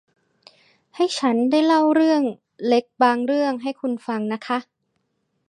[0.95, 2.21] ให้ฉันได้เล่าเรื่อง
[2.67, 4.57] เล็กบางเรื่องให้คุณฟังนะคะ